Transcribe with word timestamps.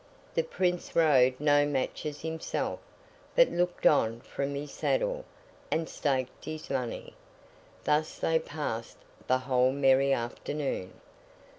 The 0.33 0.41
Prince 0.41 0.95
rode 0.95 1.39
no 1.39 1.63
matches 1.63 2.21
himself, 2.21 2.79
but 3.35 3.49
looked 3.51 3.85
on 3.85 4.21
from 4.21 4.55
his 4.55 4.71
saddle, 4.71 5.25
and 5.69 5.87
staked 5.87 6.45
his 6.45 6.71
money. 6.71 7.13
Thus 7.83 8.17
they 8.17 8.39
passed 8.39 8.97
the 9.27 9.37
whole 9.37 9.71
merry 9.71 10.11
afternoon. 10.11 10.93